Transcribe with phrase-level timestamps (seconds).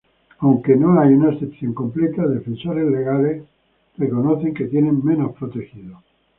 [0.39, 3.43] Aunque no hay una excepción completa, defensores legales
[3.95, 6.01] que reconocer que tiene "menos protegidos".